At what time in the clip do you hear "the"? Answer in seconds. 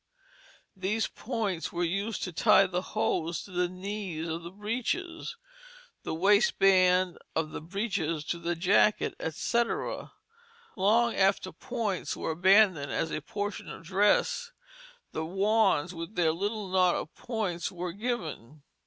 2.65-2.81, 3.51-3.69, 4.41-4.49, 6.01-6.15, 7.51-7.61, 8.39-8.55, 15.11-15.23